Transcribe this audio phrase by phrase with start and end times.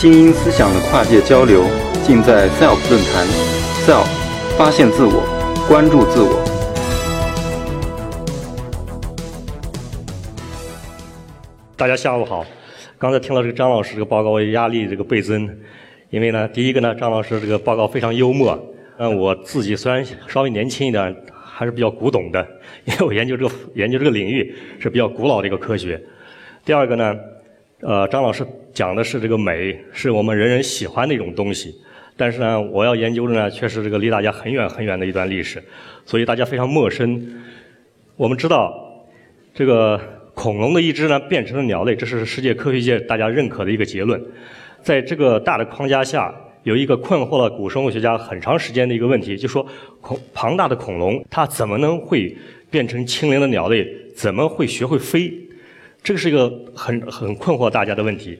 [0.00, 1.62] 精英思想的跨界交流，
[2.06, 3.26] 尽在 SELF 论坛。
[3.84, 4.06] SELF，
[4.56, 5.20] 发现自我，
[5.68, 6.40] 关注自我。
[11.76, 12.46] 大家下午好。
[12.96, 15.46] 刚才听了这个张老师这个报告，压力这个倍增。
[16.08, 18.58] 因为呢，第一个呢，张老师这个报告非常幽默。
[18.96, 22.40] 嗯，我自己虽然稍微年轻一点，还是比较古董的，
[22.86, 26.02] 因为我研究这个研究这个领域是比较古老的一个科学。
[26.64, 27.14] 第二个呢，
[27.80, 31.74] 呃，张老师讲的是这个美，是我们人人喜欢的一种东西。
[32.14, 35.62] 但是呢，我要研究的呢，却是这个离大家很远很远的一段历史，
[36.04, 37.42] 所以大家非常陌生。
[38.16, 39.02] 我们知道，
[39.54, 39.98] 这个
[40.34, 44.22] 恐龙的一只呢变成了鸟类，这是世界科学界大家认可的一个结论。
[44.82, 49.66] 在这个大的框架下，有一个困惑了古生物学家很长时间的一个问题，就说
[50.02, 52.36] 恐庞大的恐龙它怎么能会
[52.68, 53.88] 变成轻灵的鸟类？
[54.14, 55.32] 怎么会学会飞？
[56.02, 58.38] 这个是一个很很困惑大家的问题。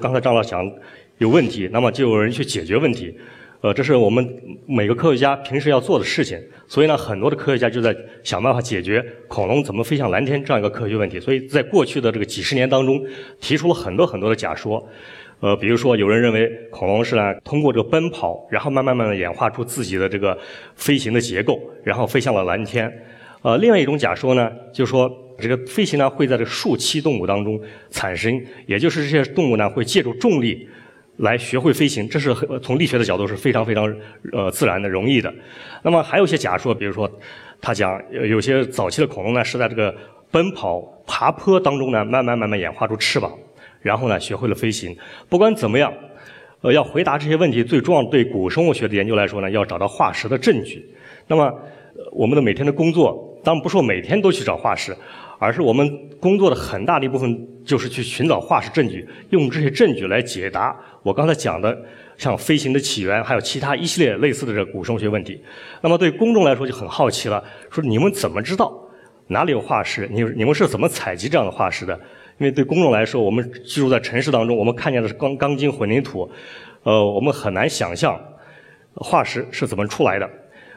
[0.00, 0.70] 刚才张老讲
[1.18, 3.14] 有问题，那么就有人去解决问题。
[3.60, 4.28] 呃，这是我们
[4.66, 6.36] 每个科学家平时要做的事情。
[6.66, 11.20] 所以呢，很多的科学家就在想办法解决恐龙怎么飞向蓝天这样一个科学问题。
[11.20, 13.00] 所以在过去的这个几十年当中，
[13.40, 14.84] 提出了很多很多的假说。
[15.40, 20.38] 呃，比如说有人认为恐龙是呢通过这个奔跑，然后慢慢慢慢演化出自己的这个
[20.76, 22.92] 飞行的结构，然后飞向了蓝天。
[23.42, 30.68] 呃，另外一种假说呢，就是说这个飞行呢会在这个树栖动物当中产生，也就是这些动物呢会借助重力
[31.18, 33.94] 来学会飞行，这是从力学的角度是非常非常
[34.32, 35.32] 呃自然的、容易的。
[35.82, 37.10] 那么还有一些假说，比如说
[37.60, 39.94] 他讲有些早期的恐龙呢是在这个
[40.30, 43.32] 奔跑、爬坡当中呢慢慢慢慢演化出翅膀。
[43.80, 44.96] 然后呢，学会了飞行。
[45.28, 45.92] 不管怎么样，
[46.60, 50.88] 呃，要回答这些问题，最重要对古生物学的研究来说呢，要找到化石的证据。
[51.26, 51.52] 那么，
[52.12, 54.96] 我们的每天的工作，当然不说每天都去找化石，
[55.38, 61.76] 而是我们工作的很大的一部分就是去寻找化石证据，用这些证据来解答我刚才讲的
[62.16, 65.42] 像飞行的起源，还有其他一系列类似的这古生物学问题。
[65.80, 68.72] 那么对公众来说就很好奇了，说你们怎么知道
[69.26, 70.08] 哪里有化石？
[70.12, 71.98] 你你们是怎么采集这样的化石的？
[72.38, 76.30] 因为对公众来说，我们居住在城市当中，我们看见的是钢钢筋混凝土，
[76.84, 78.16] 呃，我们很难想象
[78.94, 80.30] 化石是怎么出来的。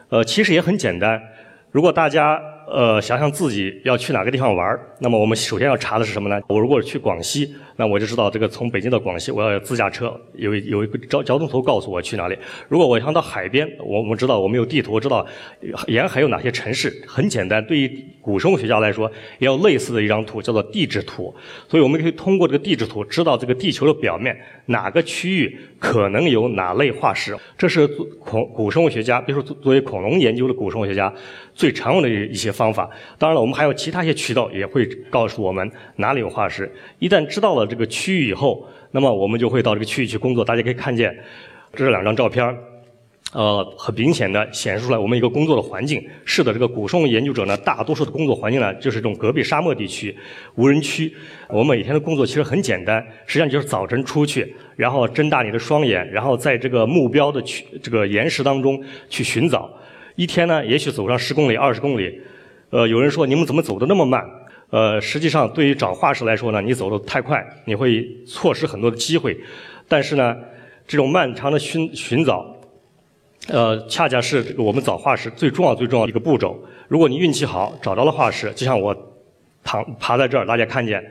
[0.10, 1.22] 呃，其实也很简单，
[1.70, 2.42] 如果大家。
[2.68, 6.40] 呃，想想自己要去哪个地方玩那么我们首先要查的是什么呢？
[6.48, 12.38] 我如果去广西，那我就知道这个从北京到广西，我要有自驾车，有有一个交交通图告诉我去哪里。
[12.70, 15.26] 如果我想到海边，我我们知道我们有地图，知道
[15.88, 17.04] 沿海有哪些城市。
[17.08, 21.34] 很简单，对于古生物学家来说，也有类似的一张图，叫做地质图。
[21.68, 24.36] 所以我们可以通过这个地质图，知道这个地球的表面
[24.68, 27.36] 哪个区域可能有哪类化石。
[27.58, 27.88] 这是
[28.20, 31.14] 恐古生物学家，比如说作为恐龙研究的古生物学家。
[31.54, 36.70] 最常用的一些方法，当然了，我们还有其他一些渠道也会告诉我们哪里有化石。
[37.00, 40.44] 一旦知道了这个区域以后，那么我们就会到这个区域去工作。
[40.46, 41.16] 大家可以看见，
[41.74, 42.56] 这是两张照片
[43.34, 46.02] 呃，很明显的显示出来我们一个工作的环境。
[46.24, 50.16] 是的，这个古生物研究者呢，大多数的工作环境呢，就是这种戈壁沙漠地区、
[50.56, 51.14] 无人区。
[51.50, 59.70] 我们每天的工作其实很简单，实际上就是早晨出去，然后睁大你的双眼，然后在这个目标的区这个岩石当中去寻找。
[60.16, 62.22] 一天呢，也许走上十公里、二十公里。
[62.70, 64.24] 呃，有人说你们怎么走的那么慢？
[64.70, 69.38] 呃，实际上对于找化石来说呢，你走的太快，你会错失很多的机会。
[69.88, 70.36] 但是呢，
[70.88, 72.46] 这种漫长的寻寻找，
[73.48, 76.60] 呃，恰恰是我们找化石最重要、最重要的一个步骤。
[76.88, 78.96] 如果你运气好，找到了化石，就像我
[79.64, 81.04] 躺爬在这儿，大家看见，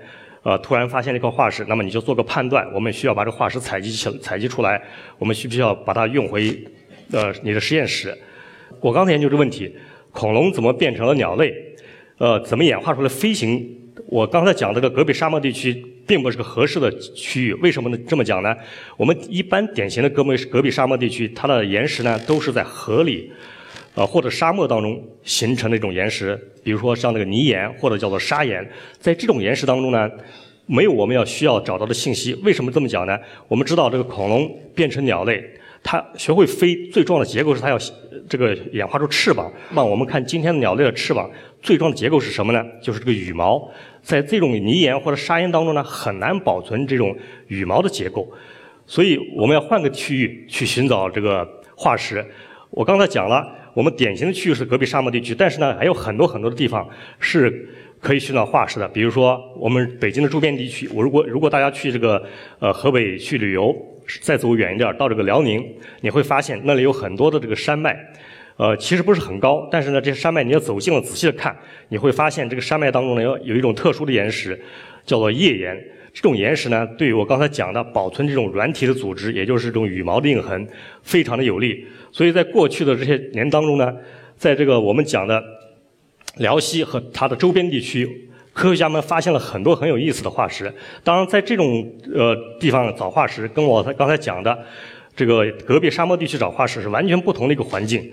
[0.42, 4.82] 呃，突然发现了一块化石，那么你就做个判断：我们需要把这化石采集起采集出来，
[5.18, 6.52] 我们需不需要把它运回
[7.12, 8.16] 呃你的实验室？
[8.80, 9.74] 我刚才研究这问题，
[10.10, 11.54] 恐龙怎么变成了鸟类？
[12.24, 13.62] 呃，怎么演化出来飞行？
[14.06, 15.74] 我刚才讲这个戈壁沙漠地区
[16.06, 17.98] 并不是个合适的区域，为什么呢？
[18.08, 18.56] 这么讲呢？
[18.96, 23.30] 我们一般典型的戈壁戈壁沙漠地区，它的岩石呢都是在河里，
[23.94, 28.66] 呃或者沙漠当中形成的一种岩石，比如说像那个泥岩或者叫做砂岩，
[28.98, 30.10] 在这种岩石当中呢，
[30.64, 32.32] 没有我们要需要找到的信息。
[32.42, 33.18] 为什么这么讲呢？
[33.48, 35.44] 我们知道这个恐龙变成鸟类。
[35.84, 37.78] 它学会飞最重要的结构是它要
[38.26, 39.52] 这个演化出翅膀。
[39.72, 42.64] 那我们看今天的鸟类的翅膀，最重要的结构是什么呢？
[42.80, 43.70] 就是这个羽毛。
[44.02, 47.14] 在这种泥岩或者砂岩当中呢，很难保存这种
[47.48, 48.26] 羽毛的结构。
[48.86, 51.46] 所以我们要换个区域去寻找这个
[51.76, 52.24] 化石。
[52.70, 56.88] 我刚才讲了，我们典型的区域是戈壁沙漠地区，但是呢，还有很多很多的地方
[57.20, 57.68] 是
[58.00, 58.88] 可以寻找化石的。
[58.88, 62.22] 比如说我们北京的周边地区，我如果如果大家去这个
[62.58, 63.76] 呃河北去旅游。
[64.20, 65.64] 再走远一点，到这个辽宁，
[66.00, 67.98] 你会发现那里有很多的这个山脉，
[68.56, 71.56] 呃，其实不是很高，但是呢，这些山脉你要走近了仔细的看，
[71.88, 74.60] 你会发现这个山脉当中呢有有一种特殊的岩石，
[75.04, 75.76] 叫做页岩。
[76.12, 80.64] 这种岩石呢，对于我刚才讲的保存这种软体的组织，也就是这种羽毛的印痕，
[81.02, 81.84] 非常的有利。
[82.12, 83.92] 所以在过去的这些年当中呢，
[84.36, 85.42] 在这个我们讲的
[86.36, 90.72] 辽西和它的周边地区，科学家们发现了很多很有意思的化石。
[91.02, 94.56] 当然，在这种呃地方找化石，跟我刚才讲的
[95.14, 98.10] 这个隔壁沙漠地区找化石是完全不同的一个环境。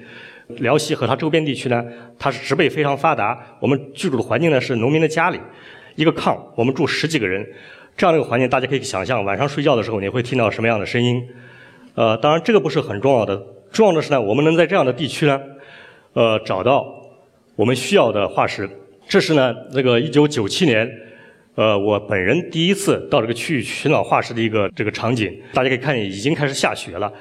[0.57, 1.85] 辽西和它周边地区呢，
[2.19, 5.39] 它是植被非常发达，我们居住的环境呢是农民的家里，
[5.95, 7.47] 一个炕，我们住十几个人。
[7.95, 11.23] 这样的一个环境，大家可以想象，晚上睡觉的时候你会听到什么样的声音？
[11.93, 13.41] 呃，当然这个不是很重要的，
[13.71, 15.39] 重要的是呢，我们能在这样的地区呢，
[16.13, 16.85] 呃，找到
[17.55, 18.67] 我们需要的化石。
[19.12, 20.90] 这是呢，这个1997年，
[21.56, 25.38] 呃，我本人第一次到这个区域寻找化石的一个这个场景。
[25.52, 27.12] 大家可以看见，已经开始下雪了。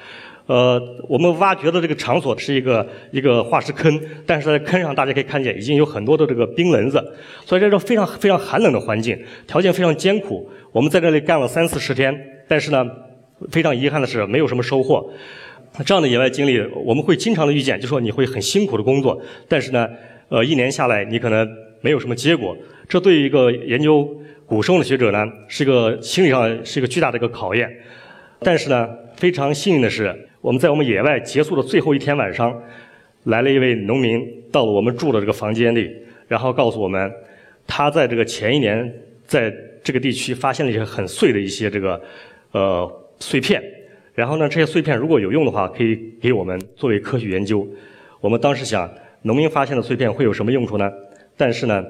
[0.45, 7.03] 呃，我们挖掘的这个场所是一个一个化石坑，但是在坑上大家可以看见已经有很多的这个冰棱子，
[7.45, 10.49] 所以这种非常非常寒冷的环境，条件非常艰苦。
[10.71, 12.17] 我们在这里干了三四十天，
[12.47, 12.85] 但是呢，
[13.51, 15.11] 非常遗憾的是没有什么收获。
[15.85, 19.85] 这样的野外经历我们会经常的遇见，就说你会很辛苦的工作，但是呢，
[20.29, 21.45] 呃，一年下来你可能
[21.81, 22.55] 没有什么结果。
[22.87, 24.09] 这对于一个研究
[24.45, 27.69] 古生物的学者呢，是一个心理上是一个巨大的一个考验。
[28.39, 30.27] 但是呢，非常幸运的是。
[30.41, 32.59] 我们在我们野外结束的最后一天晚上，
[33.25, 35.95] 来了一位农民，到了我们住的这个房间里，
[36.27, 37.11] 然后告诉我们，
[37.67, 38.91] 他在这个前一年
[39.27, 42.01] 在这个地区发现了一些很碎的一些这个
[42.53, 43.61] 呃碎片，
[44.15, 47.63] 然后呢，这些碎片如果有用的话，可以给我们作为科学研究。
[48.19, 48.91] 我们当时想，
[49.21, 50.91] 农民发现的碎片会有什么用处呢？
[51.41, 51.83] 但是呢，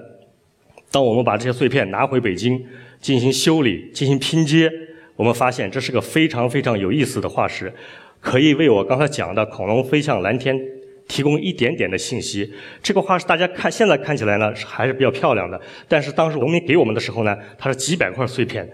[0.89, 2.65] 当我们把这些碎片拿回北京
[3.01, 4.71] 进行修理、进行拼接，
[5.18, 7.69] 我们发现这是个非常非常有意思的化石。
[8.21, 10.57] 可以为我刚才讲的恐龙飞向蓝天
[11.06, 12.50] 提供一点点的信息。
[12.81, 15.59] 这个化石大家看，现在看起来呢还是比较漂亮的。
[15.86, 18.65] 但是当时农民给我们的时候呢，它是几百块碎片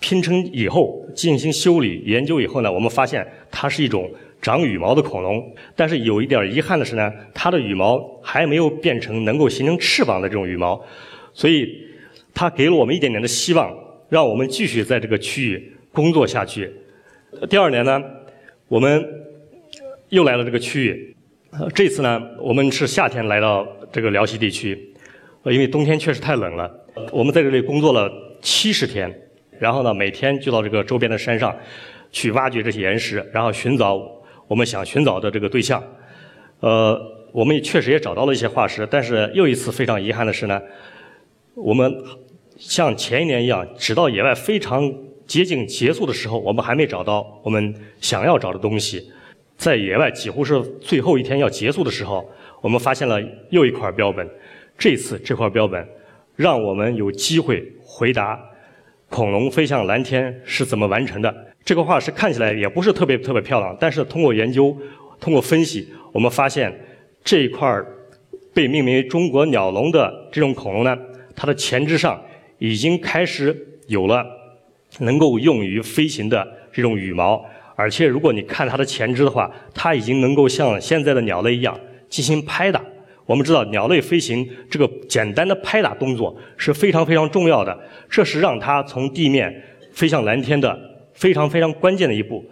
[0.00, 4.10] 拼成以后进行修理研究以后呢，我们发现它是一种
[4.46, 5.52] 长羽毛的恐龙。
[5.74, 10.80] 但是有一点遗憾的是呢，它的羽毛还没有变成能够形成翅膀的这种羽毛。
[11.34, 11.68] 所以
[12.32, 13.76] 它给了我们一点点的希望，
[14.08, 16.72] 让我们继续在这个区域工作下去。
[17.50, 18.00] 第二年呢？
[18.68, 19.04] 我们
[20.10, 21.16] 又来了这个区域，
[21.74, 24.94] 这次呢，我们是夏天来到这个辽西地区，
[25.44, 26.72] 因为冬天确实太冷了。
[27.12, 28.10] 我们在这里工作了
[28.40, 29.12] 七十天，
[29.58, 31.54] 然后呢，每天就到这个周边的山上
[32.10, 33.98] 去挖掘这些岩石，然后寻找
[34.48, 35.82] 我们想寻找的这个对象。
[36.60, 37.00] 呃，
[37.32, 40.60] 我们也确实也找到了一些化石，但是又一次非常遗憾的是呢，
[41.54, 41.94] 我们
[42.56, 44.92] 像前一年一样，直到野外非常。
[45.26, 49.10] 接近结束的时候，我们还没找到我们想要找的东西。
[49.56, 52.24] 在野外几乎是最后一天要结束的时候，
[52.60, 53.20] 我们发现了
[53.50, 54.24] 又一块标本。
[54.78, 55.84] 这次这块标本
[56.36, 58.40] 让我们有机会回答
[59.08, 61.34] 恐龙飞向蓝天是怎么完成的。
[61.64, 64.76] 这个化石看起来也不是特别特别漂亮，但是通过研究、
[65.20, 66.72] 通过分析，我们发现
[67.24, 67.86] 这一块儿
[68.54, 70.96] 被命名为“中国鸟笼”的这种恐龙呢，
[71.34, 72.20] 它的前肢上
[72.58, 73.56] 已经开始
[73.86, 74.24] 有了。
[75.00, 77.44] 能够用于飞行的这种羽毛，
[77.74, 82.80] 而且如果你看它的前肢的话，它已经能够像现在的鸟类一样进行拍打。
[83.26, 87.78] 我们知道鸟类飞行这个简单的拍打动作是非常非常重要的，
[88.08, 89.62] 这是让它从地面
[89.92, 90.78] 飞向蓝天的
[91.12, 92.44] 非常非常关键的一步。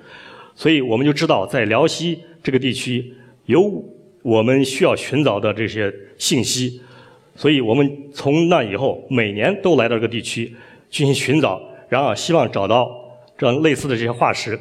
[0.54, 3.14] 所以我们就知道，在辽西这个地区
[3.46, 3.82] 有
[4.22, 6.80] 我们需要寻找的这些信息，
[7.34, 10.54] 所以我们从那以后每年都来到这个地区
[10.90, 11.60] 进行寻找。
[11.86, 12.90] 然后希望找到
[13.38, 14.58] 这样类似的这些化石。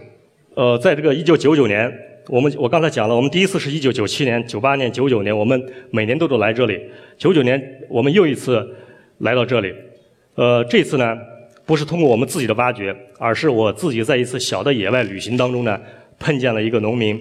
[0.53, 1.91] 呃，在这个一九九九年，
[2.27, 5.61] 我们我刚才讲了，我们第一次是一九九七年、九八年、九九年，我们
[5.91, 6.79] 每年都都来这里。
[7.17, 8.65] 九九年我们又一次
[9.19, 9.73] 来到这里。
[10.35, 11.17] 呃，这次呢
[11.65, 15.79] 不是通过我们自己的挖掘，而是我自己在一次小的野外旅行当中呢
[16.19, 17.19] 碰见了一个农民，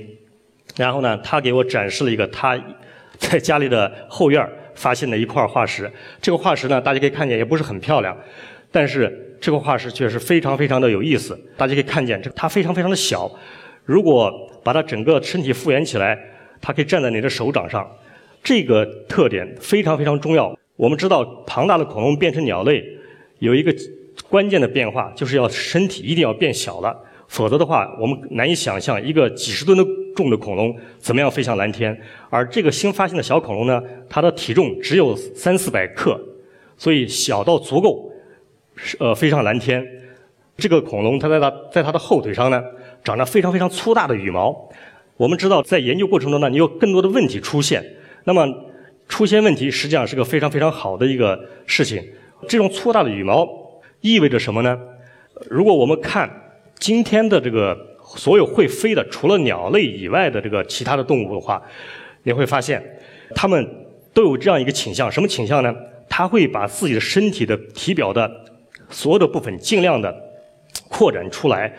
[0.76, 2.58] 然后呢他给我展示了一个他
[3.18, 5.90] 在家里的后院发现的一块化石。
[6.20, 8.16] 这个化石呢大家可以看见也不是很漂亮，
[8.70, 9.28] 但是。
[9.42, 13.28] 这个化石却是非常非常的有意思，大家可以看见，这它非常非常的小。
[13.84, 14.32] 如果
[14.62, 16.18] 把它整个身体复原起来，
[16.60, 17.90] 它可以站在你的手掌上。
[18.42, 20.56] 这个特点非常非常重要。
[20.76, 22.84] 我们知道，庞大的恐龙变成鸟类
[23.38, 23.74] 有一个
[24.28, 26.96] 关键的变化，就是要身体一定要变小了，
[27.28, 29.84] 否则的话，我们难以想象一个几十吨的
[30.16, 31.96] 重的恐龙怎么样飞向蓝天。
[32.30, 36.20] 而这个新发现的小恐龙呢，它的体重只有三四百克，
[36.76, 38.10] 所以小到足够。
[38.98, 39.86] 呃，飞上蓝天，
[40.56, 42.60] 这个恐龙它在它在它的后腿上呢，
[43.04, 44.68] 长着非常非常粗大的羽毛，
[45.16, 47.84] 我们知道，在研究过程中呢，你有更多的问题出现。
[48.24, 48.46] 那么，
[49.08, 52.02] 出现问题实际上是个非常非常好的一个事情。
[52.48, 53.48] 这种粗大的羽毛
[54.00, 54.78] 意味着什么呢？
[55.48, 56.30] 如果我们看
[56.78, 61.62] 今天的这个所有会飞的，除了鸟类以外的这个其他的动物的话，
[62.22, 62.82] 你会发现，
[63.34, 63.68] 它们
[64.14, 65.10] 都有这样一个倾向。
[65.10, 65.74] 什么倾向呢？
[66.08, 68.30] 它会把自己的身体的体表的
[68.90, 70.14] 所有的部分尽量的
[70.88, 71.72] 扩展出来，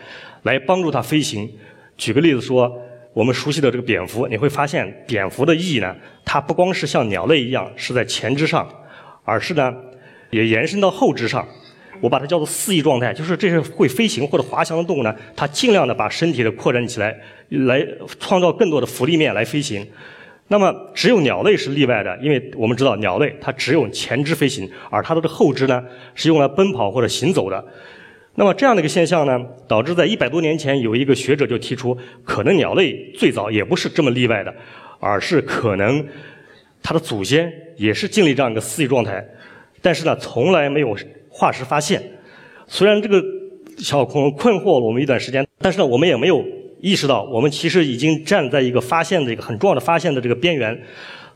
[0.44, 1.50] 来帮助它飞行。
[1.98, 2.72] 举个例子说，
[3.12, 8.68] 我们熟悉的这个蝙蝠，你会发现蝙蝠的翼呢，它不光是像鸟类一样是在前肢上，
[9.24, 9.74] 而是呢
[10.30, 11.46] 也延伸到后肢上。
[12.00, 17.16] 我把它叫做四翼状态，就是这些会飞行或者滑翔的动物呢，它尽量的把身体的扩展起来，
[17.48, 17.86] 来
[18.18, 19.86] 创造更多的浮力面来飞行。
[20.48, 25.82] 那么只有鸟类是例外的，因为我们知道鸟类它只有前肢飞行，而它的后肢呢
[26.14, 27.64] 是用来奔跑或者行走的。
[28.36, 34.54] 那么这样的一个现象呢，导致在一百多年前有一个学者就提出，可能鸟类最早也不是这么例外的，
[34.98, 36.04] 而是可能
[36.82, 39.24] 它的祖先也是经历这样一个四翼状态，
[39.80, 40.96] 但是呢从来没有
[41.28, 42.02] 化石发现。
[42.66, 43.22] 虽然这个
[43.78, 46.44] 小恐龙困惑了我们一段时间，但是呢我们也没有。
[46.80, 50.78] 意识到我们其实已经站在一个发现的一个很重要的发现的这个边缘，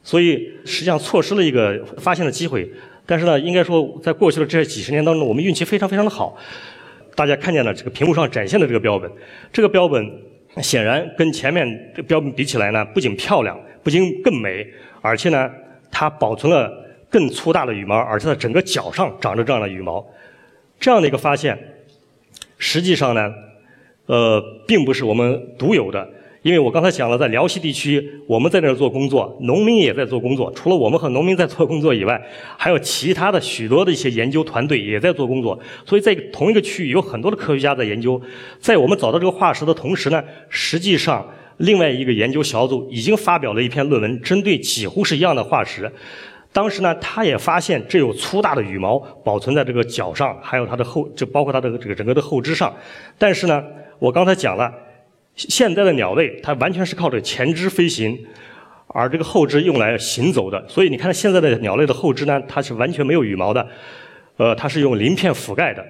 [0.03, 2.71] 所以实际上错失了一个发现的机会。
[3.07, 6.37] 但是呢，应该说在过去的这几十年当中，我们运气非常非常的好。
[7.19, 9.11] 大家看见了这个屏幕上展现的这个标本，
[9.53, 10.09] 这个标本
[10.63, 14.65] 显然跟前面这标本比起来呢，不仅漂亮，不仅更美，
[15.01, 15.51] 而且呢，
[15.91, 16.73] 它保存了
[17.11, 20.07] 更粗大的羽毛，而且它整个脚上长着这样的羽毛。
[20.79, 21.59] 这样的一个发现，
[22.57, 23.35] 实际上呢。
[24.07, 26.09] 呃，并不是我们独有的，
[26.49, 30.51] 因为我刚才讲了，在辽西地区，我们在那儿做工作，农民也在做工作。
[30.53, 32.19] 除了我们和农民在做工作以外，
[32.57, 35.61] 还有其他的许多的一些研究团队也在做工作。
[35.85, 38.19] 所以在同一个区域，有很多的科学家在研究。
[38.59, 41.23] 在我们找到这个化石的同时呢，实际上
[41.59, 45.93] 另外一个研究小组已经发表了一篇论文，针对几乎是一样的化石。
[46.51, 52.75] 当时呢，他也发现这有粗大的羽毛保存在这个脚上，还有它的后，就包括它的这个整个的后肢上。
[53.19, 53.63] 但是呢，
[53.99, 54.73] 我刚才讲了，
[55.39, 58.19] 现在的鸟类它完全是靠着前肢飞行，
[58.89, 60.63] 而这个后肢用来行走的。
[60.69, 63.67] 所以你看现在的鸟类的后肢呢，它是完全没有羽毛的，
[64.37, 65.87] 呃，它是用鳞片覆盖的。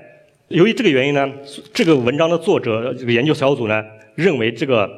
[0.49, 1.27] 由于这个原因呢，
[1.73, 3.83] 这个文章的作者这个研究小组呢，
[4.15, 4.89] 认为这个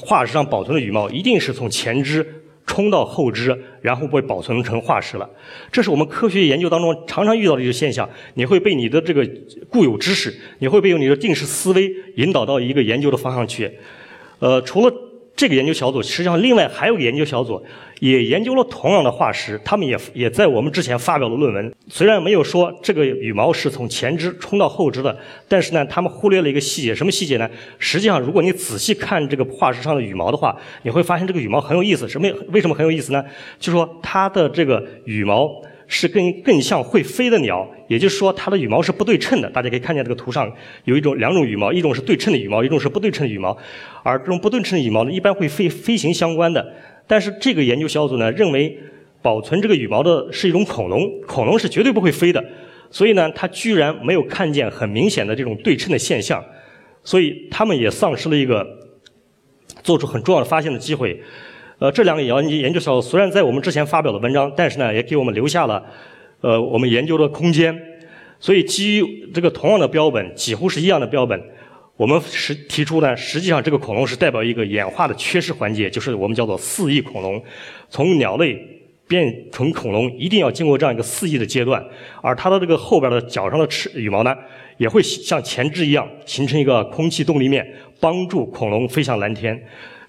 [0.00, 2.26] 化石上保存的羽毛一定是从前肢。
[2.74, 5.30] 冲到后肢，然后被保存成化石了。
[5.70, 8.08] 这是我们科学研究当中常常遇到的一个现象。
[8.34, 9.24] 你会被你的这个
[9.68, 13.70] 固有知识，你会被你的定式思维引导到一个研究的方向去。
[14.40, 14.92] 呃，除了。
[15.36, 17.60] 这个研究小组实际上另外还有个研究小组，
[17.98, 21.74] 也研究了同样的化石，他们也也在我们之前发表了论文。
[21.88, 27.50] 虽然没有说这个羽毛是从前肢冲到后肢的，但是呢，他们忽略了一个细节，什么细节呢？
[27.78, 32.08] 实际上，如果你仔细看这个化石上的羽毛的话，你会发现这个羽毛很有意思。
[32.08, 32.28] 什么？
[32.52, 33.24] 为什么很有意思呢？
[33.58, 35.50] 就说它的这个羽毛。
[35.86, 39.50] 是更更像会飞的鸟，也就是说它的羽毛是不对称的。
[39.50, 40.50] 大家可以看见这个图上
[40.84, 43.56] 有一种两种羽毛，一种是对称的羽毛，一种是不对称的羽毛。
[44.02, 46.66] 而这种不对称的羽毛呢，一般会飞飞行相关的。
[47.06, 48.78] 但是这个研究小组呢认为，
[49.20, 52.42] 保存这个羽毛的是一种恐龙，恐龙是绝对不会飞的。
[52.90, 56.42] 所以呢，它居然没有看见很明显的这种对称的现象，
[57.02, 58.66] 所以他们也丧失了一个
[59.82, 61.20] 做出很重要的发现的机会。
[61.78, 65.84] 呃，这两个研研究所虽然在我们之前发表了文章，但是呢，也给我们留下了
[66.40, 67.76] 呃我们研究的空间。
[68.38, 71.40] 所以基于这个同样的标本，几乎是一样的标本，
[71.96, 77.42] 我们实提出呢，实际上这个恐龙是代表一个演化的缺失环节，就是我们叫做四翼恐龙。
[77.88, 78.58] 从鸟类
[79.08, 81.82] 变成恐龙，一定要经过这样一个四翼的阶段，
[82.20, 84.36] 而它的这个后边的脚上的翅羽毛呢，
[84.76, 87.66] 也会像前肢一样形成一个空气动力面，
[87.98, 89.60] 帮助恐龙飞向蓝天。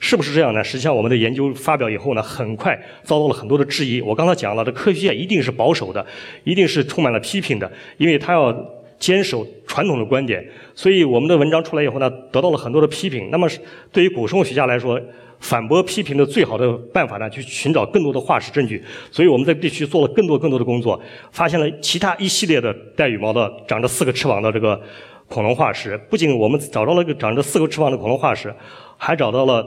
[0.08, 0.64] 是不是这样呢？
[0.64, 4.00] 实际上，我们的研究发表以后呢，很快遭到了很多的质疑。
[4.00, 6.06] 我刚才讲了，这科学界一定是保守的，
[6.44, 8.56] 一定是充满了批评的，因为他要
[9.00, 10.48] 坚守传统的观点。
[10.76, 13.30] 所以，我们的文章出来以后呢，得到了很多的批评。
[13.32, 13.50] 那么，
[13.92, 15.02] 对于古生物学家来说，
[15.40, 18.84] 反驳批评的最好的办法呢，去寻找更多的化石证据。
[19.10, 24.80] 所以，我们在地区做了更多更多的工作，发现了其他一系列的带羽毛的、长着四个翅膀的这个
[25.28, 26.00] 恐龙化石。
[26.12, 28.54] 不仅我们找到了个长着四个翅膀的恐龙化石，
[28.98, 29.66] 还找到了。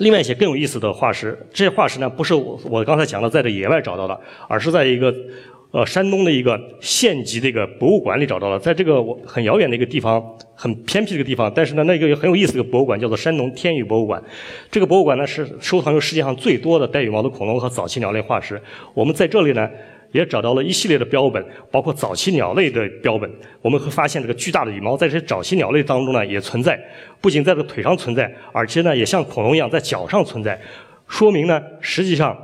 [0.00, 5.14] 另外一些更有意思的化石，这些化石呢不是我我刚才讲的在这野外找到的，而是在一个
[5.72, 14.22] 呃山东的一个县级的一个博物馆里找到了，在这个我很遥远的一个地方，很偏僻的一个地方，但是呢那个很有意思的博物馆叫做山东天宇博物馆。
[14.70, 18.60] 这个博物馆呢是收藏有世界上最多的带羽毛的恐龙和早期鸟类化石。
[18.94, 19.68] 我们在这里呢
[20.12, 23.30] 也找到了一系列的标本，包括早期鸟类的标本。
[23.62, 26.80] 我们会发现，这个巨大的羽毛在这些早期鸟类当中呢也存在，
[27.20, 30.60] 不仅在这个腿上存在，而且呢也像恐龙一样在脚上存在，
[31.06, 32.36] 说明呢实际上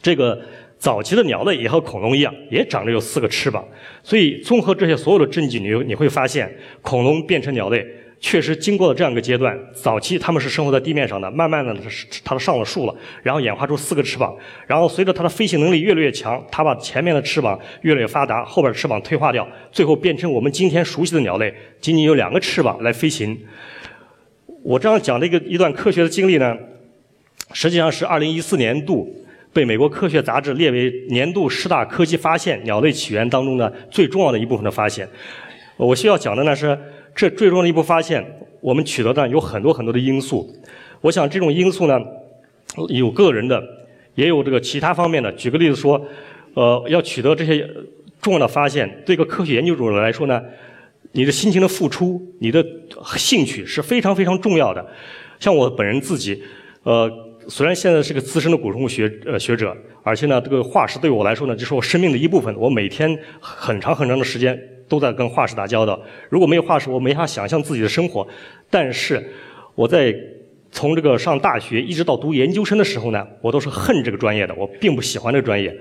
[0.00, 0.40] 这个
[0.78, 3.66] 早期的鸟类也和恐龙一样，也长着有四个翅膀。
[4.02, 7.84] 所以综合这些所有的证据，你你会发现，恐龙变成鸟类。
[8.26, 11.76] 确实经过了这样一个阶段，早期它们是生活在地面上的，慢慢的
[12.24, 14.34] 它上了树了，然后演化出四个翅膀，
[14.66, 23.38] 然后随着它的飞行能力越来越强，它把前面的翅膀越来越发达，后边翅膀退化掉，最后变成我们今天熟悉的鸟类，仅仅有两个翅膀来飞行。
[24.62, 26.56] 我这样讲的一个一段科学的经历呢，
[27.52, 29.06] 实际上是二零一四年度
[29.52, 35.06] 被美国科学杂志列为年度十大科技发现——鸟类起源当中的最重要的一部分的发现。
[35.76, 36.78] 我需要讲的呢是。
[37.14, 38.24] 这最终的一步发现，
[38.60, 40.52] 我们取得的有很多很多的因素。
[41.00, 42.00] 我想这种因素呢，
[42.88, 43.62] 有个人的，
[44.14, 45.30] 也有这个其他方面的。
[45.32, 46.04] 举个例子说，
[46.54, 47.68] 呃，要取得这些
[48.20, 50.42] 重要的发现，对一个科学研究者来说呢，
[51.12, 52.64] 你的辛勤的付出，你的
[53.16, 54.84] 兴趣是非常非常重要的。
[55.38, 56.42] 像我本人自己，
[56.82, 57.10] 呃，
[57.48, 62.52] 虽然现在是个资深的古生物学呃学者，而且呢，这个化石对我来说呢，就是我生命的一部分。
[62.58, 64.58] 我每天很长很长的时间。
[64.88, 66.00] 都在跟化石打交道。
[66.28, 68.26] 如果没有化石，我没法想象自己的生活。
[68.70, 69.22] 但是
[69.74, 70.14] 我在
[70.70, 75.72] 从这个上大学一直到读研究生的时候呢，我都是恨这个专业的，我并不喜欢这个专业。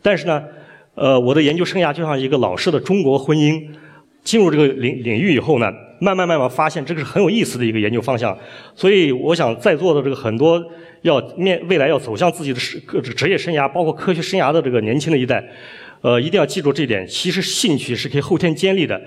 [0.00, 0.42] 但是呢，
[0.94, 3.62] 呃，我的研究生涯就像一个老式的中国婚姻，
[4.22, 8.36] 进入这个领领域以后呢，慢慢慢慢发现这个是很有意思的一个研究方向。
[8.74, 10.64] 所以，我想在座的这个很多
[11.02, 15.44] 要面未来要走向自己的职职业生涯，包括科学生涯的这个年轻的一代。
[16.00, 17.06] 呃，一定要记住这一点。
[17.06, 19.00] 其实兴趣是可以后天建立的。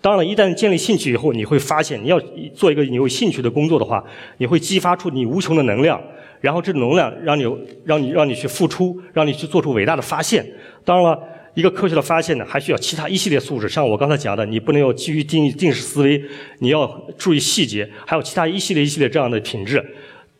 [0.00, 2.18] 当然了，一旦建立兴趣以后，你会发现，你要
[2.54, 4.02] 做一个你有兴趣的工作的话，
[4.38, 6.00] 你会激发出你无穷的能量。
[6.40, 7.44] 然后，这能量让你
[7.84, 10.42] 让你让你去付出，让你去做出伟大的发现。
[10.86, 13.68] 当然了，一个科学的发现呢，还需要其他一系列素质。
[13.68, 16.24] 像我刚才讲的，你不能有基于定定式思维，
[16.60, 16.86] 你要
[17.18, 19.84] 注意细节，还有其他一系列一系列这样的品质。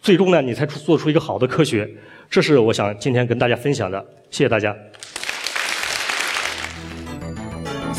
[0.00, 1.86] 最终呢，你才做出一个好的科学。
[2.30, 4.02] 这是我想今天跟大家分享的。
[4.30, 4.74] 谢谢大家。